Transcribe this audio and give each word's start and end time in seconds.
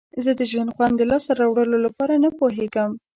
زه 0.23 0.31
د 0.39 0.41
ژوند 0.51 0.73
خوند 0.75 0.93
د 0.97 1.01
لاسته 1.11 1.31
راوړلو 1.41 1.77
لپاره 1.85 2.13
نه 2.23 2.29
پوهیږم. 2.39 2.91